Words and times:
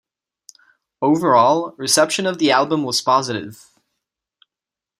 Overall, 1.03 1.75
reception 1.77 2.25
of 2.25 2.39
the 2.39 2.49
album 2.49 2.81
was 2.83 3.01
positive. 3.01 3.67